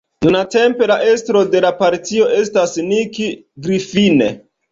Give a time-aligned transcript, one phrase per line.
[0.25, 3.19] Nuntempe la estro de la partio estas Nick
[3.67, 4.27] Griffin.